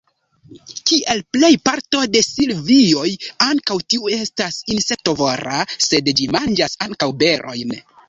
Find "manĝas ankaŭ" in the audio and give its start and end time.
6.41-7.17